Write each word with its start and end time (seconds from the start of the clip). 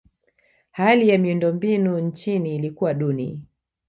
hali 0.71 1.09
ya 1.09 1.17
miundombinu 1.17 1.99
nchini 1.99 2.55
ilikuwa 2.55 2.93
duni 2.93 3.41